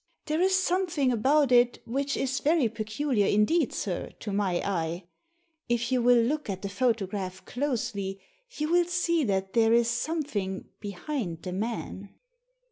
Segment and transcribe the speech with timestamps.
[0.25, 5.03] "There is something about it which is very peculiar indeed, sir, to my eye.
[5.69, 8.19] If you will look at the photo graph closely,
[8.49, 12.15] you will see that there is something behind the man."